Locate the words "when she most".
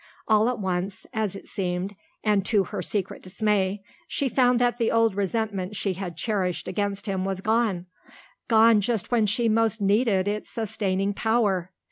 9.11-9.79